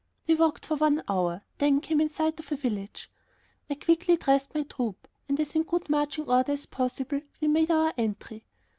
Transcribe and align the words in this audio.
We 0.25 0.33
walked 0.33 0.65
for 0.65 0.77
one 0.77 1.03
hour, 1.07 1.43
then 1.59 1.79
came 1.79 2.01
in 2.01 2.09
sight 2.09 2.39
of 2.39 2.51
a 2.51 2.55
village. 2.55 3.07
I 3.69 3.75
quickly 3.75 4.17
dressed 4.17 4.55
my 4.55 4.63
troop, 4.63 5.07
and 5.29 5.39
in 5.39 5.45
as 5.45 5.55
good 5.67 5.91
marching 5.91 6.25
order 6.27 6.53
as 6.53 6.65
possible 6.65 7.21
we 7.39 7.47
made 7.47 7.69
our 7.69 7.93
entry. 7.95 8.47